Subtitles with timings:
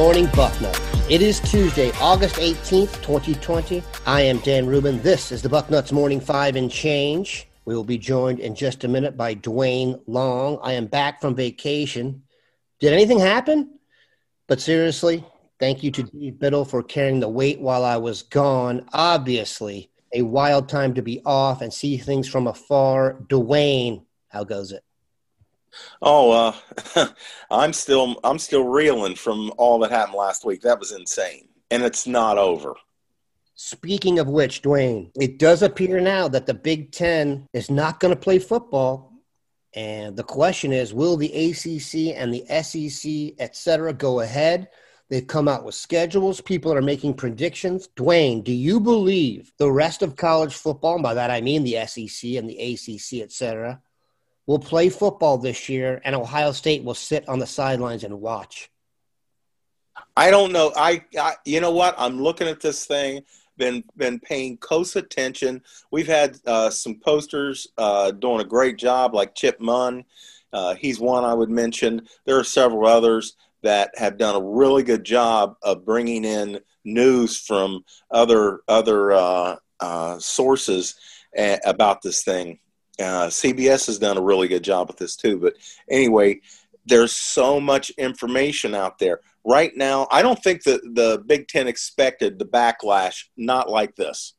[0.00, 1.10] Morning, Bucknuts.
[1.10, 3.82] It is Tuesday, August 18th, 2020.
[4.06, 5.02] I am Dan Rubin.
[5.02, 7.46] This is the Bucknuts Morning Five and Change.
[7.66, 10.58] We will be joined in just a minute by Duane Long.
[10.62, 12.22] I am back from vacation.
[12.78, 13.78] Did anything happen?
[14.48, 15.22] But seriously,
[15.58, 18.88] thank you to Dave Biddle for carrying the weight while I was gone.
[18.94, 23.20] Obviously, a wild time to be off and see things from afar.
[23.28, 24.82] Duane, how goes it?
[26.02, 26.54] Oh,
[26.96, 27.06] uh,
[27.50, 30.62] I'm still I'm still reeling from all that happened last week.
[30.62, 32.74] That was insane, and it's not over.
[33.54, 38.14] Speaking of which, Duane, it does appear now that the Big Ten is not going
[38.14, 39.12] to play football,
[39.74, 44.68] and the question is, will the ACC and the SEC, et cetera, go ahead?
[45.10, 46.40] They've come out with schedules.
[46.40, 47.88] People are making predictions.
[47.96, 51.84] Duane, do you believe the rest of college football, and by that I mean the
[51.86, 53.80] SEC and the ACC, et cetera,
[54.50, 58.68] will play football this year, and Ohio State will sit on the sidelines and watch?
[60.16, 60.72] I don't know.
[60.74, 61.94] I, I, you know what?
[61.96, 63.22] I'm looking at this thing.
[63.58, 65.62] Been been paying close attention.
[65.92, 70.04] We've had uh, some posters uh, doing a great job, like Chip Munn.
[70.52, 72.08] Uh, he's one I would mention.
[72.24, 77.38] There are several others that have done a really good job of bringing in news
[77.38, 80.96] from other other uh, uh, sources
[81.38, 82.58] a- about this thing.
[83.00, 85.38] Uh, CBS has done a really good job with this too.
[85.38, 85.54] But
[85.88, 86.40] anyway,
[86.86, 90.06] there's so much information out there right now.
[90.10, 94.34] I don't think that the Big Ten expected the backlash not like this.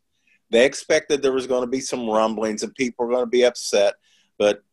[0.52, 3.46] They expected there was going to be some rumblings and people were going to be
[3.46, 3.96] upset,
[4.38, 4.64] but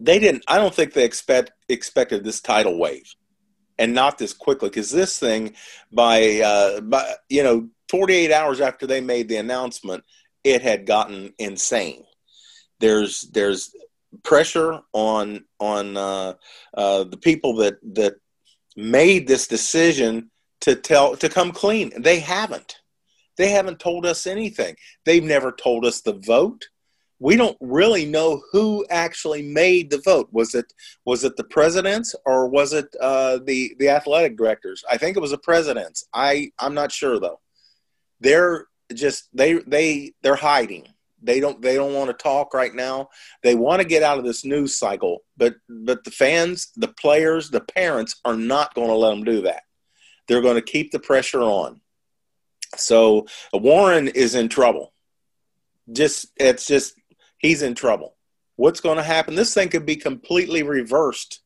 [0.00, 0.44] they didn't.
[0.48, 3.14] I don't think they expect expected this tidal wave,
[3.78, 4.70] and not this quickly.
[4.70, 5.54] Because this thing,
[5.92, 10.02] by uh, by you know, 48 hours after they made the announcement,
[10.44, 12.04] it had gotten insane
[12.80, 13.74] there's there's
[14.22, 16.34] pressure on on uh,
[16.74, 18.14] uh, the people that that
[18.76, 20.30] made this decision
[20.62, 21.92] to tell to come clean.
[22.02, 22.76] They haven't.
[23.36, 24.76] They haven't told us anything.
[25.04, 26.66] They've never told us the vote.
[27.22, 30.28] We don't really know who actually made the vote.
[30.32, 30.72] Was it
[31.04, 34.82] was it the presidents or was it uh, the the athletic directors?
[34.90, 36.06] I think it was the presidents.
[36.12, 37.40] I I'm not sure though.
[38.20, 40.88] They're just they they they're hiding
[41.22, 43.08] they don't they don't want to talk right now.
[43.42, 47.50] They want to get out of this news cycle but but the fans the players
[47.50, 49.62] the parents are not going to let them do that.
[50.28, 51.80] They're going to keep the pressure on.
[52.76, 54.92] So warren is in trouble.
[55.92, 56.94] Just it's just
[57.38, 58.16] he's in trouble.
[58.56, 59.34] What's going to happen?
[59.34, 61.40] This thing could be completely reversed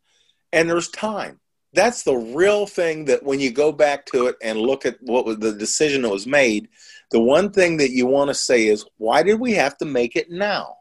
[0.52, 1.40] and there's time
[1.74, 5.26] that's the real thing that when you go back to it and look at what
[5.26, 6.68] was the decision that was made
[7.14, 10.16] the one thing that you want to say is, why did we have to make
[10.16, 10.78] it now?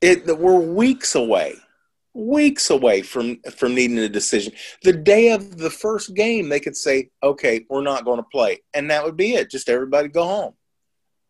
[0.00, 1.56] It we're weeks away,
[2.14, 4.54] weeks away from from needing a decision.
[4.84, 8.62] The day of the first game, they could say, "Okay, we're not going to play,"
[8.72, 9.50] and that would be it.
[9.50, 10.54] Just everybody go home.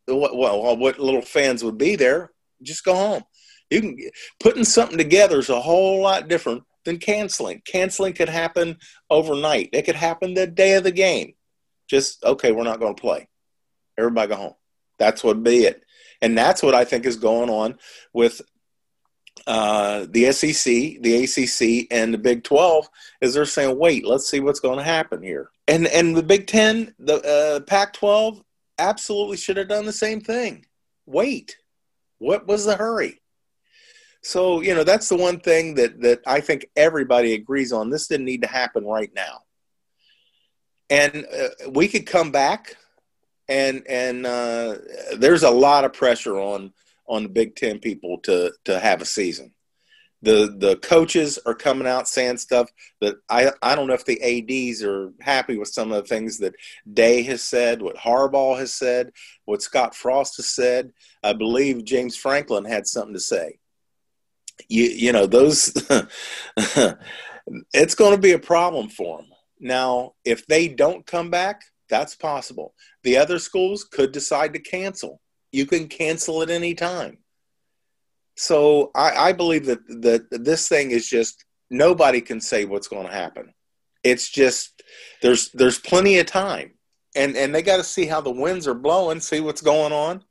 [0.06, 2.30] Well, what little fans would be there,
[2.62, 3.24] just go home.
[3.70, 3.98] You can
[4.38, 7.62] putting something together is a whole lot different than canceling.
[7.64, 8.78] Canceling could happen
[9.10, 9.70] overnight.
[9.72, 11.34] It could happen the day of the game.
[11.88, 13.28] Just okay, we're not going to play.
[13.96, 14.54] Everybody go home.
[14.98, 15.84] That's what be it.
[16.20, 17.78] And that's what I think is going on
[18.12, 18.40] with
[19.46, 22.88] uh, the SEC, the ACC, and the Big 12
[23.20, 25.50] is they're saying, wait, let's see what's going to happen here.
[25.68, 28.42] And and the Big 10, the uh, Pac 12
[28.78, 30.66] absolutely should have done the same thing.
[31.06, 31.56] Wait,
[32.18, 33.20] what was the hurry?
[34.22, 37.90] So, you know, that's the one thing that, that I think everybody agrees on.
[37.90, 39.42] This didn't need to happen right now.
[40.90, 42.76] And uh, we could come back
[43.48, 44.76] and and uh,
[45.16, 46.72] there's a lot of pressure on
[47.08, 49.52] on the Big Ten people to to have a season.
[50.20, 52.70] The the coaches are coming out saying stuff
[53.00, 56.38] that I I don't know if the ads are happy with some of the things
[56.38, 56.54] that
[56.92, 59.12] Day has said, what Harbaugh has said,
[59.44, 60.92] what Scott Frost has said.
[61.22, 63.58] I believe James Franklin had something to say.
[64.68, 65.72] You you know those.
[67.72, 69.28] it's going to be a problem for them.
[69.60, 72.74] Now, if they don't come back, that's possible.
[73.02, 75.20] The other schools could decide to cancel.
[75.52, 77.18] You can cancel at any time.
[78.36, 83.06] So I, I believe that that this thing is just nobody can say what's going
[83.06, 83.52] to happen.
[84.04, 84.82] It's just
[85.22, 86.74] there's there's plenty of time,
[87.16, 90.22] and and they got to see how the winds are blowing, see what's going on,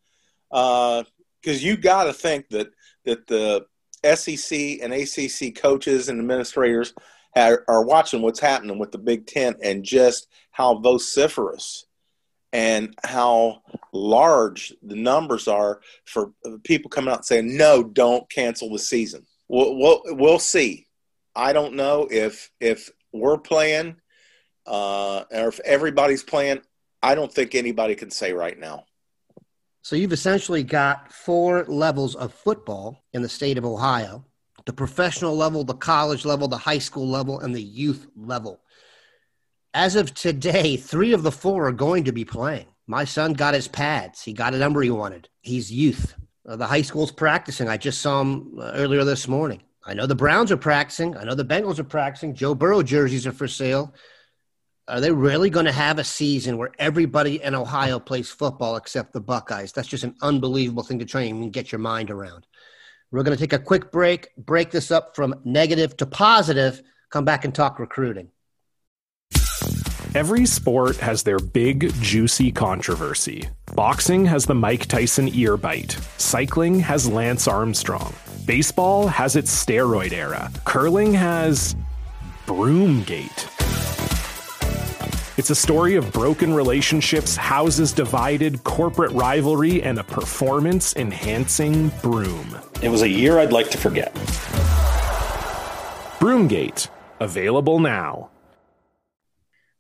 [0.50, 2.70] because uh, you got to think that
[3.04, 3.66] that the
[4.04, 6.94] SEC and ACC coaches and administrators
[7.36, 11.86] are, are watching what's happening with the Big Ten and just how vociferous
[12.54, 13.62] and how
[13.94, 16.32] large the numbers are for
[16.64, 19.26] people coming out saying no don't cancel the season.
[19.48, 20.88] We'll, we'll, we'll see.
[21.36, 23.98] I don't know if if we're playing
[24.66, 26.62] uh, or if everybody's playing,
[27.02, 28.87] I don't think anybody can say right now.
[29.88, 34.26] So you've essentially got four levels of football in the state of Ohio
[34.66, 38.60] the professional level, the college level, the high school level, and the youth level.
[39.74, 42.66] As of today, three of the four are going to be playing.
[42.86, 44.22] My son got his pads.
[44.22, 45.30] He got a number he wanted.
[45.40, 46.16] He's youth.
[46.46, 47.70] Uh, the high school's practicing.
[47.70, 49.62] I just saw him uh, earlier this morning.
[49.86, 51.16] I know the Browns are practicing.
[51.16, 52.36] I know the Bengals are practicing.
[52.36, 53.94] Joe Burrow jerseys are for sale.
[54.90, 59.12] Are they really going to have a season where everybody in Ohio plays football except
[59.12, 59.74] the Buckeyes?
[59.74, 62.48] That's just an unbelievable thing to try and get your mind around.
[63.12, 67.26] We're going to take a quick break, break this up from negative to positive, come
[67.26, 68.30] back and talk recruiting.
[70.16, 73.50] Every sport has their big, juicy controversy.
[73.76, 75.98] Boxing has the Mike Tyson ear bite.
[76.18, 78.16] Cycling has Lance Armstrong.
[78.46, 80.50] Baseball has its steroid era.
[80.64, 81.76] Curling has.
[82.46, 83.67] Broomgate.
[85.38, 92.58] It's a story of broken relationships, houses divided, corporate rivalry, and a performance enhancing broom.
[92.82, 94.16] It was a year I'd like to forget.
[96.20, 96.90] Broomgate,
[97.20, 98.32] available now.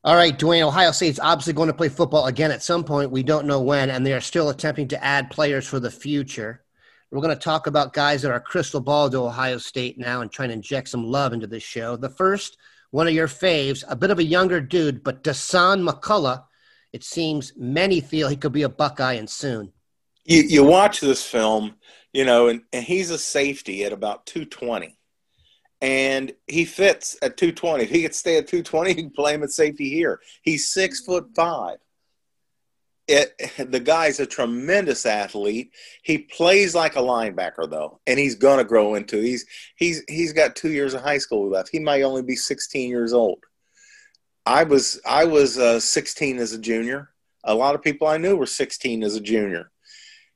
[0.03, 3.09] All right, Duane, Ohio State's obviously going to play football again at some point.
[3.09, 6.63] We don't know when, and they are still attempting to add players for the future.
[7.09, 10.31] We're going to talk about guys that are crystal ball to Ohio State now and
[10.31, 11.97] trying to inject some love into this show.
[11.97, 12.57] The first
[12.91, 16.43] one of your faves, a bit of a younger dude, but Dasan McCullough.
[16.93, 19.73] It seems many feel he could be a Buckeye and soon.
[20.23, 21.75] You, you watch this film,
[22.13, 24.97] you know, and, and he's a safety at about 220.
[25.79, 27.83] And he fits at 220.
[27.83, 30.19] If he could stay at 220, he can play him at safety here.
[30.41, 31.77] He's six foot five
[33.07, 33.33] it,
[33.71, 35.71] the guy's a tremendous athlete.
[36.03, 39.17] He plays like a linebacker though, and he's gonna grow into.
[39.17, 39.45] He's
[39.75, 41.69] he's he's got two years of high school left.
[41.71, 43.39] He might only be 16 years old.
[44.45, 47.09] I was I was uh, 16 as a junior.
[47.43, 49.71] A lot of people I knew were 16 as a junior.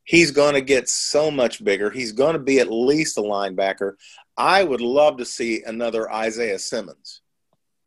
[0.03, 1.89] He's going to get so much bigger.
[1.89, 3.93] He's going to be at least a linebacker.
[4.35, 7.21] I would love to see another Isaiah Simmons,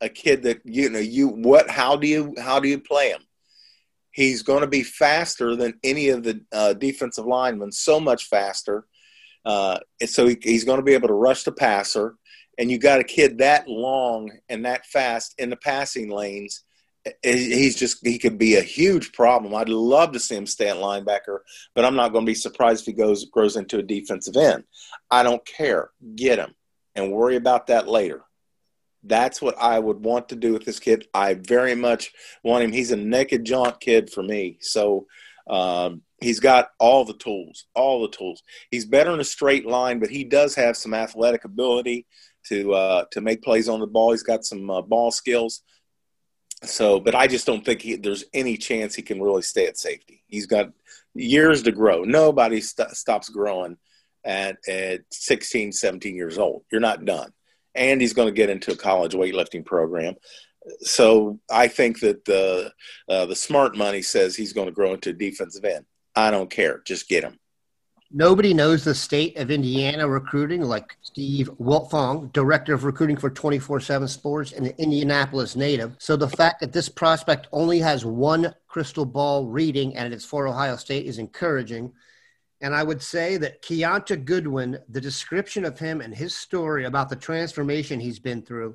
[0.01, 3.23] a kid that you know you what how do you how do you play him?
[4.15, 8.87] He's going to be faster than any of the uh, defensive linemen, so much faster.
[9.45, 12.15] Uh, and so he, he's going to be able to rush the passer.
[12.57, 16.63] And you got a kid that long and that fast in the passing lanes.
[17.25, 19.53] He's just he could be a huge problem.
[19.53, 21.41] I'd love to see him stay at linebacker,
[21.75, 24.63] but I'm not going to be surprised if he goes grows into a defensive end.
[25.11, 25.91] I don't care.
[26.15, 26.55] Get him
[26.95, 28.23] and worry about that later.
[29.05, 31.07] That's what I would want to do with this kid.
[31.13, 32.13] I very much
[32.43, 32.73] want him.
[32.73, 34.59] He's a naked jaunt kid for me.
[34.61, 35.07] So
[35.49, 38.43] um, he's got all the tools, all the tools.
[38.71, 42.07] He's better in a straight line, but he does have some athletic ability
[42.49, 44.13] to uh, to make plays on the ball.
[44.13, 45.63] He's got some uh, ball skills.
[46.63, 49.77] So, but I just don't think he, there's any chance he can really stay at
[49.77, 50.23] safety.
[50.29, 50.73] He's got
[51.15, 52.05] years to grow.
[52.05, 53.77] Nobody st- stops growing
[54.25, 56.65] at, at 16, 17 years old.
[56.73, 57.33] You're not done
[57.75, 60.15] and he's going to get into a college weightlifting program.
[60.81, 62.73] So I think that the
[63.09, 65.85] uh, the smart money says he's going to grow into a defensive end.
[66.17, 67.39] I don't care, just get him.
[68.17, 73.81] Nobody knows the state of Indiana recruiting like Steve Wiltfong, director of recruiting for 24
[73.81, 75.97] 7 Sports and an Indianapolis native.
[75.99, 80.47] So the fact that this prospect only has one crystal ball reading and it's for
[80.47, 81.93] Ohio State is encouraging.
[82.65, 87.11] And I would say that Kiyaunta Goodwin, the description of him and his story about
[87.11, 88.75] the transformation he's been through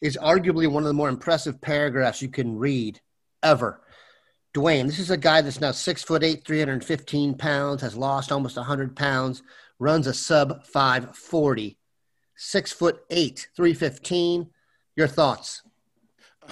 [0.00, 3.00] is arguably one of the more impressive paragraphs you can read
[3.42, 3.80] ever.
[4.54, 8.56] Duane, this is a guy that's now six foot eight, 315 pounds, has lost almost
[8.56, 9.42] 100 pounds,
[9.80, 11.76] runs a sub 540.
[12.36, 14.46] Six foot eight, 315.
[14.94, 15.64] Your thoughts?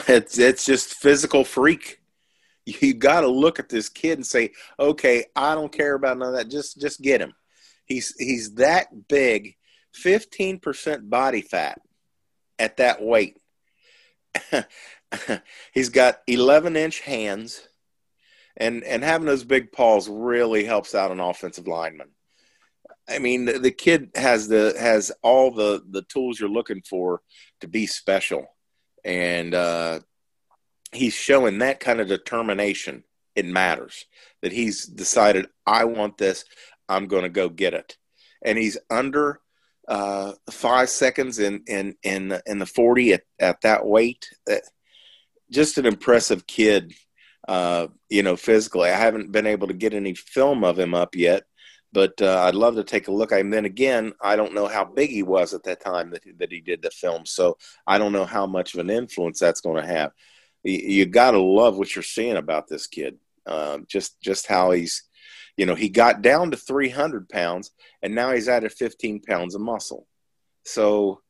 [0.09, 2.01] It's, it's just physical freak
[2.67, 6.29] you got to look at this kid and say, okay, I don't care about none
[6.29, 6.49] of that.
[6.49, 7.35] Just just get him.
[7.85, 9.57] He's he's that big,
[9.93, 11.81] fifteen percent body fat
[12.59, 13.37] at that weight.
[15.75, 17.67] he's got eleven inch hands,
[18.57, 22.09] and and having those big paws really helps out an offensive lineman.
[23.07, 27.21] I mean, the, the kid has the has all the the tools you're looking for
[27.61, 28.47] to be special,
[29.05, 30.01] and uh,
[30.95, 33.05] he's showing that kind of determination.
[33.35, 34.05] It matters
[34.43, 36.45] that he's decided, I want this.
[36.89, 37.97] I'm going to go get it.
[38.45, 39.41] And he's under
[39.89, 44.29] uh, five seconds in in in in the forty at, at that weight.
[44.51, 44.57] Uh,
[45.51, 46.95] just an impressive kid.
[47.47, 51.15] Uh, you know, physically, I haven't been able to get any film of him up
[51.15, 51.43] yet,
[51.93, 53.33] but uh, I'd love to take a look.
[53.33, 56.51] And then again, I don't know how big he was at that time that, that
[56.51, 59.83] he did the film, so I don't know how much of an influence that's going
[59.83, 60.13] to have.
[60.65, 63.19] You, got to love what you're seeing about this kid.
[63.47, 65.03] Um, just just how he's,
[65.57, 67.71] you know, he got down to 300 pounds,
[68.03, 70.07] and now he's added 15 pounds of muscle.
[70.65, 71.21] So,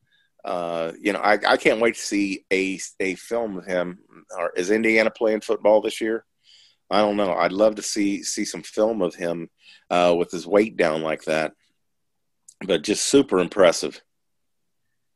[0.45, 3.99] uh, you know, I, I can't wait to see a a film of him.
[4.37, 6.25] Or is Indiana playing football this year?
[6.89, 7.33] I don't know.
[7.33, 9.49] I'd love to see see some film of him
[9.89, 11.53] uh, with his weight down like that.
[12.65, 14.01] But just super impressive.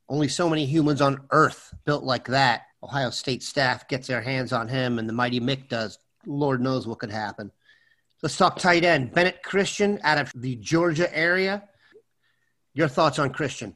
[0.09, 2.63] Only so many humans on Earth built like that.
[2.83, 6.00] Ohio State staff gets their hands on him, and the mighty Mick does.
[6.25, 7.51] Lord knows what could happen.
[8.21, 9.13] Let's talk tight end.
[9.13, 11.63] Bennett Christian out of the Georgia area.
[12.74, 13.75] Your thoughts on Christian?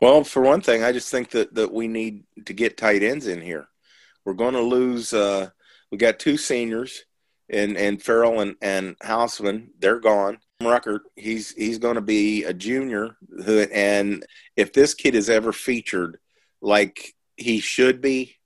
[0.00, 3.26] Well, for one thing, I just think that, that we need to get tight ends
[3.26, 3.68] in here.
[4.24, 5.50] We're going to lose uh,–
[5.92, 7.04] we got two seniors,
[7.50, 9.68] and and Farrell and and Hausmann.
[9.78, 10.38] They're gone.
[10.62, 13.16] Ruckert, he's he's going to be a junior.
[13.44, 14.24] Who and
[14.56, 16.18] if this kid is ever featured
[16.62, 18.36] like he should be,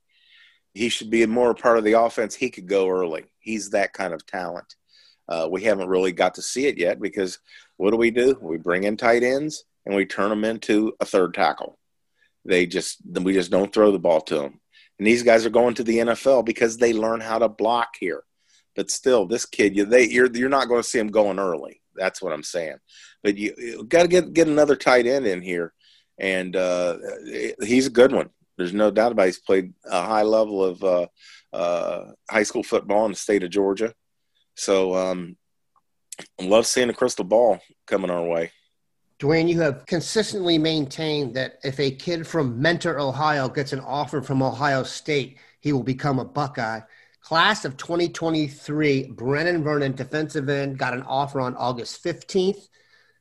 [0.75, 2.35] he should be more a part of the offense.
[2.35, 3.25] He could go early.
[3.39, 4.77] He's that kind of talent.
[5.29, 7.39] Uh, we haven't really got to see it yet because
[7.77, 8.39] what do we do?
[8.41, 11.79] We bring in tight ends and we turn them into a third tackle.
[12.45, 14.61] They just we just don't throw the ball to them.
[14.99, 18.23] And these guys are going to the NFL because they learn how to block here.
[18.75, 21.81] But still, this kid, you they you're you're not going to see him going early.
[21.95, 22.77] That's what I'm saying.
[23.23, 25.73] But you, you got to get get another tight end in here,
[26.19, 26.99] and uh,
[27.63, 28.31] he's a good one.
[28.57, 29.27] There's no doubt about it.
[29.27, 31.07] He's played a high level of uh,
[31.53, 33.95] uh, high school football in the state of Georgia.
[34.55, 35.37] So um,
[36.41, 38.53] I love seeing a crystal ball coming our way.
[39.19, 44.21] Duane, you have consistently maintained that if a kid from Mentor, Ohio gets an offer
[44.21, 46.81] from Ohio State, he will become a Buckeye.
[47.23, 52.69] Class of 2023, Brennan Vernon, defensive end, got an offer on August 15th.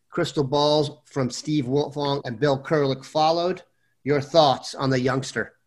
[0.10, 3.64] Crystal balls from Steve Wiltfong and Bill Kurelic followed.
[4.06, 5.58] Your thoughts on the youngster?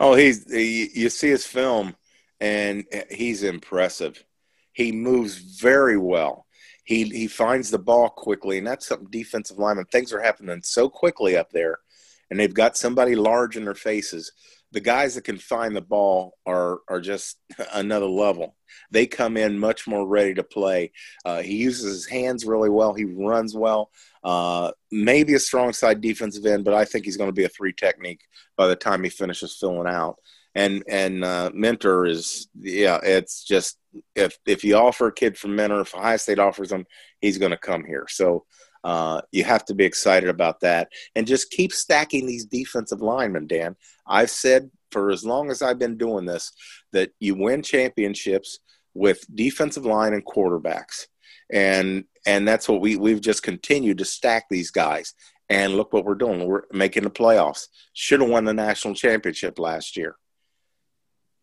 [0.00, 1.94] Oh, he's he, you see his film,
[2.40, 4.24] and he's impressive.
[4.72, 6.44] He moves very well
[6.84, 9.86] he he finds the ball quickly, and that's something defensive lineman.
[9.86, 11.78] Things are happening so quickly up there,
[12.30, 14.32] and they've got somebody large in their faces.
[14.74, 17.38] The guys that can find the ball are are just
[17.72, 18.56] another level.
[18.90, 20.92] They come in much more ready to play.
[21.24, 22.92] Uh, he uses his hands really well.
[22.92, 23.90] He runs well.
[24.22, 27.48] Uh, maybe a strong side defensive end, but I think he's going to be a
[27.48, 28.20] three technique
[28.56, 30.16] by the time he finishes filling out
[30.54, 33.78] and and uh, mentor is yeah it's just
[34.14, 36.86] if if you offer a kid from mentor if ohio state offers him
[37.20, 38.44] he's going to come here so
[38.84, 40.88] uh, you have to be excited about that.
[41.16, 43.76] And just keep stacking these defensive linemen dan.
[44.06, 46.52] I've said for as long as i've been doing this
[46.92, 48.60] that you win championships
[48.94, 51.06] with defensive line and quarterbacks.
[51.52, 55.14] And and that's what we we've just continued to stack these guys.
[55.50, 56.46] And look what we're doing.
[56.46, 57.66] We're making the playoffs.
[57.92, 60.16] Should have won the national championship last year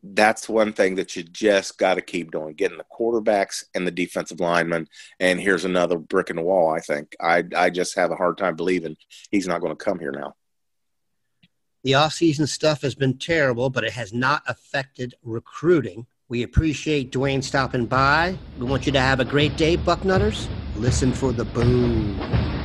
[0.03, 3.91] that's one thing that you just got to keep doing getting the quarterbacks and the
[3.91, 4.87] defensive linemen
[5.19, 7.15] and here's another brick in the wall i think.
[7.21, 8.97] I i just have a hard time believing
[9.29, 10.35] he's not going to come here now.
[11.83, 16.05] The off-season stuff has been terrible but it has not affected recruiting.
[16.29, 18.37] We appreciate Duane stopping by.
[18.57, 20.47] We want you to have a great day bucknutters.
[20.77, 22.60] Listen for the boom